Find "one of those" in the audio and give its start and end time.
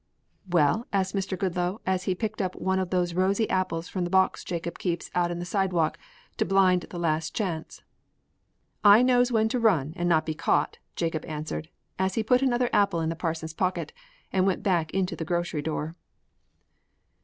2.55-3.13